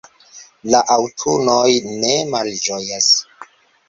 la 0.69 0.79
aŭtunoj 0.95 1.69
ne 2.05 2.15
malĝojas 2.31 3.11